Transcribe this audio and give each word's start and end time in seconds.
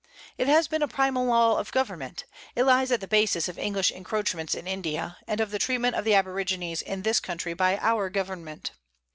It 0.35 0.47
has 0.47 0.67
been 0.67 0.81
a 0.81 0.87
primal 0.87 1.27
law 1.27 1.59
of 1.59 1.71
government; 1.71 2.25
it 2.55 2.63
lies 2.63 2.91
at 2.91 3.01
the 3.01 3.07
basis 3.07 3.47
of 3.47 3.59
English 3.59 3.91
encroachments 3.91 4.55
in 4.55 4.65
India, 4.65 5.17
and 5.27 5.39
of 5.39 5.51
the 5.51 5.59
treatment 5.59 5.95
of 5.95 6.05
the 6.05 6.15
aborigines 6.15 6.81
in 6.81 7.03
this 7.03 7.19
country 7.19 7.53
by 7.53 7.77
our 7.77 8.09
government. 8.09 8.71